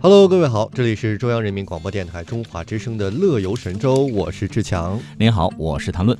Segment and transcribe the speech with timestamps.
[0.00, 4.96] Hello，各位好，这里是中央人民广播电台中华之声的《乐游神州》，我是志强。
[5.18, 6.16] 您好，我是谭论。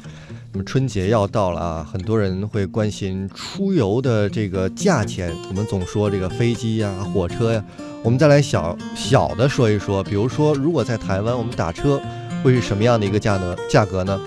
[0.53, 5.33] 那么春节要到了啊，很多人会关心出游的这个价钱。
[5.49, 7.65] 我们总说这个飞机呀、火车呀，
[8.03, 12.03] 我们再来小小的说一说，比如说，如果在台湾我们打车，
[12.43, 13.55] 会是什么样的一个价呢？
[13.71, 14.21] 价格呢？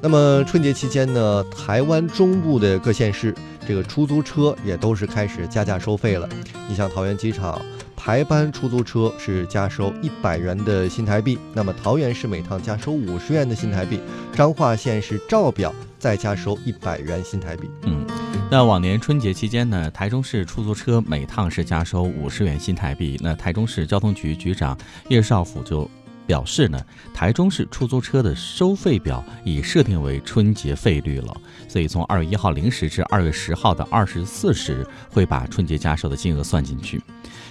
[0.00, 3.32] 那么春节期间呢，台湾中部的各县市
[3.68, 6.28] 这个出租车也都是开始加价收费了。
[6.68, 7.62] 你像桃园机场。
[8.06, 14.00] 台班出租车是加收一百元的新台币，那么桃园市每趟加收五十元的新台币，
[14.32, 17.68] 彰化县是照表再加收一百元新台币。
[17.82, 18.06] 嗯，
[18.48, 25.90] 那往年春节期间呢，台中市出租车每趟是加收五十元新台币，那台中市交通局局长叶少辅就。
[26.26, 26.80] 表示呢，
[27.14, 31.32] 台中市出租车的收费表已设定为春节费率了，
[31.68, 37.00] 所以从二月一号零时至二月十号的二十四时，会把春节加收的金额算进去。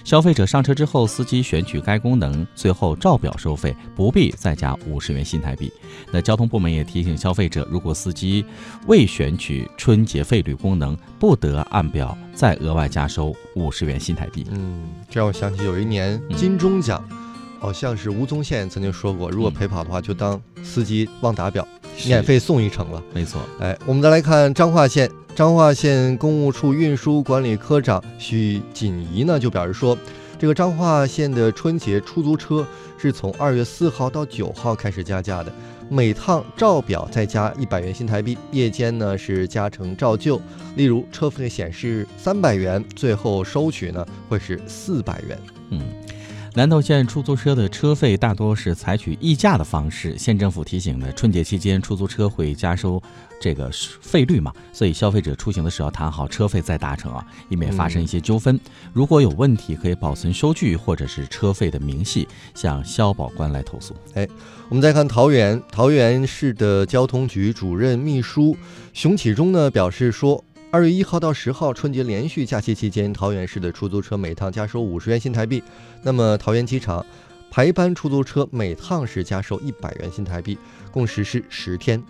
[0.06, 5.68] 消费者上车之后，司机选取该功能，最后照表收费，不必再加五十元新台币。
[6.12, 8.44] 那交通部门也提醒消费者，如果司机
[8.86, 14.46] 未选取春节费率功能，不得按表再额外加收五十元新台币。
[14.52, 17.02] 嗯，这让我想起有一年金钟奖。
[17.58, 21.66] 好像是吴宗宪曾经说过，如果陪跑的话，就当司机忘打表，
[22.06, 23.02] 免费送一程了。
[23.12, 29.94] 没错，哎，我们再来看彰化县，彰化县公务处运输管理科长许锦怡呢，就表示说，
[30.38, 35.52] 这个彰化县的春节出租车是从二月四号到九号开始加价的，
[35.90, 40.40] 每趟照表再加一百元新台币，夜间呢是加成照旧。
[40.74, 45.38] 例如车费显示三百元，最后收取呢会是四百元。
[46.56, 50.16] 南投县出租车的车费大多是采取议价的方式。
[50.16, 52.98] 县政府提醒呢，春节期间出租车会加收
[53.38, 58.58] 这个费率嘛，所以消费者出行的时候谈好车费再达成啊，以免发生一些纠纷。
[58.94, 63.94] 如果有问题，可以保存收据或者是车费的明细，向消保官来投诉。
[64.14, 64.26] 哎，
[64.70, 68.56] 我们再看桃园，桃园市的交通局主任秘书
[68.94, 70.42] 熊启忠呢表示说。
[70.76, 75.62] 二月一号到十号春节连续假期期间，桃园市的出租车每趟加收五十元新台币。
[76.02, 77.02] 那么桃园机场
[77.50, 80.58] 排班出租车每趟是加收一百元新台币，
[80.92, 82.04] 共实施十天。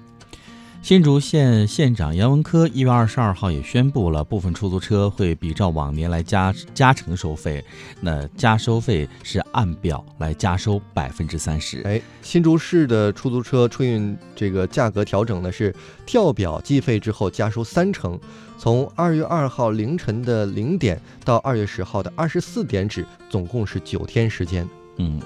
[0.86, 7.64] 新竹县县长杨文科一月二十二号也宣布了，部分出租车会比照往年来加加成收费。
[8.00, 11.82] 那加收费是按表来加收百分之三十。
[11.82, 15.74] 哎，新竹市的出租车春运这个价格调整呢是
[16.06, 18.16] 跳表计费之后加收三成，
[18.56, 24.64] 从二月二号凌晨的零点到二月十号的二十四点止，总共是九天时间。
[24.98, 25.20] 嗯。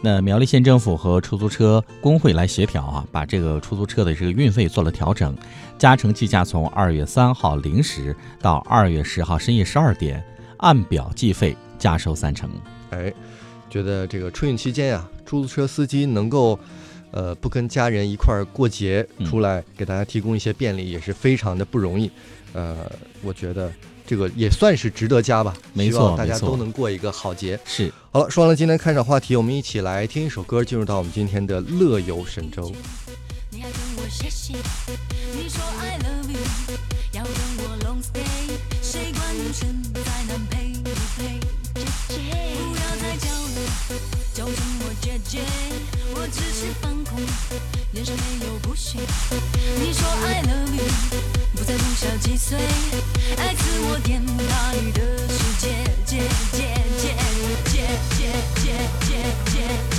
[0.00, 5.36] 那苗栗县政府和出租车工会来协调啊，把这个出租车的这个运费做了调整，
[5.76, 10.22] 加成计价从二月三号零时到二月十号深夜十二点，
[10.58, 12.48] 按表计费，加收三成。
[12.90, 13.12] 哎，
[13.68, 16.58] 觉得这个春运期间啊，出租车司机能够，
[17.10, 22.08] 呃，不跟家人一块儿过节，出来给大家提供一些便利，也是非常的不容易。
[22.52, 22.76] 呃，
[23.22, 23.72] 我觉得。
[24.08, 27.60] 这个也算是值得加吧，没错，大家都能过一个好节。
[27.66, 32.72] 是，好了，说完了今天开场话题，我们一起来听一首歌，进入到我们今天的乐游神州。
[46.14, 47.20] 我只是放空，
[47.92, 48.98] 脸上没有不屑。
[49.78, 50.84] 你说 I love you，
[51.54, 51.62] 不
[52.18, 52.58] 几岁，
[53.36, 55.66] 爱自我颠大雨的世界，
[56.06, 56.16] 界
[56.56, 56.64] 界
[56.98, 57.04] 界
[57.64, 57.76] 界
[58.16, 58.20] 界界
[58.56, 58.66] 界
[59.04, 59.10] 界界
[59.44, 59.56] 界
[59.90, 59.97] 界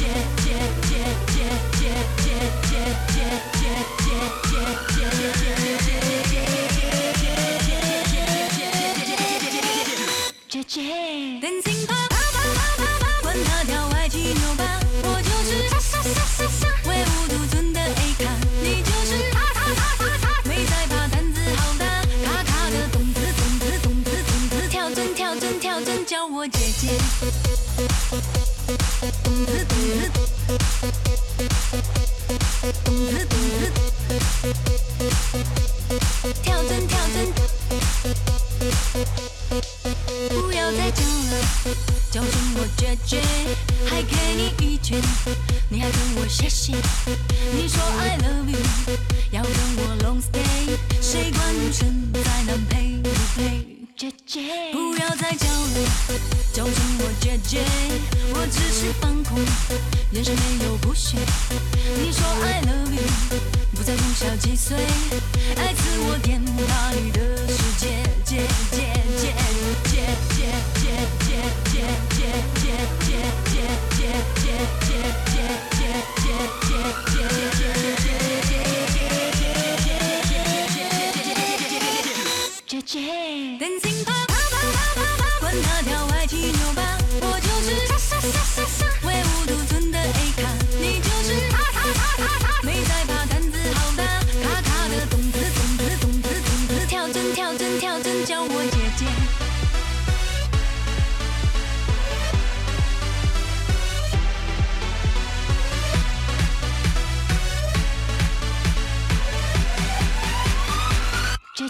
[26.39, 26.88] 我姐姐。
[36.41, 37.27] 跳针跳针，
[40.30, 41.41] 不要再叫了，
[42.09, 43.21] 叫什么姐姐？
[43.86, 45.01] 还给你一拳，
[45.68, 46.74] 你还跟我谢谢？
[47.51, 48.57] 你说 I love you，
[49.31, 53.69] 要跟我 long stay，谁管你身再难配不配？
[54.00, 54.40] 姐姐，
[54.72, 57.66] 不要再叫我，叫什我姐姐？
[58.34, 59.38] 我只是放空，
[60.13, 61.18] 眼神没有不屑。
[61.98, 63.04] 你说：「I love you」，
[63.75, 64.78] 不再容小几岁。
[65.57, 66.54] 爱自我，颠倒
[66.96, 67.88] 你的世界。
[68.24, 68.78] 姐姐
[69.19, 69.34] 姐，
[69.92, 70.28] 姐姐。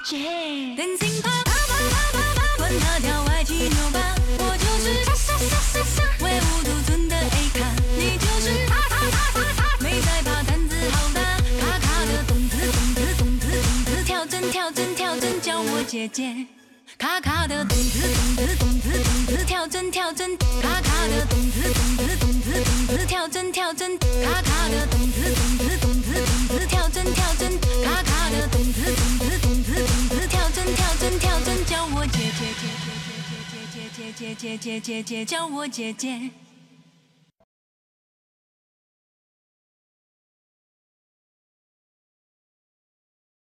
[0.07, 4.00] 耶蛋心趴趴趴趴趴趴管他叫外七牛八
[4.40, 7.60] 我就是恰恰恰恰恰唯我独尊的 a 卡
[7.98, 11.22] 你就是他他他他他没在怕胆子好大
[11.60, 16.48] 卡卡的咚子咚子咚子咚子跳真跳真跳真叫我姐姐
[16.98, 26.13] 卡卡的咚子咚子咚子咚子跳真跳真卡卡的咚子咚子咚子咚子跳真跳真卡卡的咚子咚子咚子
[26.48, 29.49] 咚子跳真跳真卡卡的咚子咚子粽跳真跳真卡卡的子
[30.51, 36.31] 跳针跳针跳针，叫我姐姐姐姐姐姐姐姐姐姐姐姐，叫我姐姐。